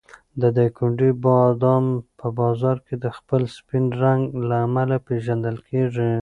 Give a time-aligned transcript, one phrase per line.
[0.41, 1.85] د دایکنډي بادام
[2.19, 6.11] په بازار کې د خپل سپین رنګ له امله پېژندل کېږي.